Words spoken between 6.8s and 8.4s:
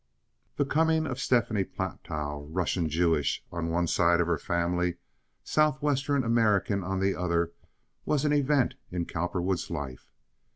on the other, was an